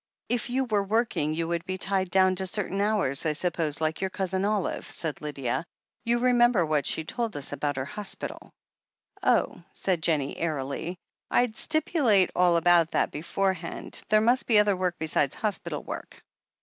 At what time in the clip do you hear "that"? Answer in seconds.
12.93-13.11